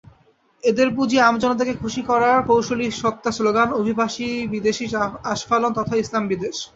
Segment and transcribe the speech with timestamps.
[0.63, 4.85] এদের পুঁজি আমজনতাকে খুশি করার কৌশলী সস্তা স্লোগান, অভিবাসীবিদ্বেষী
[5.31, 6.57] আস্ফাালন তথা ইসলামবিদ্বেষ।